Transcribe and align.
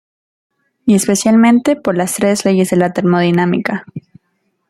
Y 0.87 0.95
especialmente 0.95 1.75
por 1.75 1.95
las 1.95 2.15
tres 2.15 2.43
leyes 2.43 2.71
de 2.71 2.75
la 2.77 2.91
termodinámica. 2.91 3.85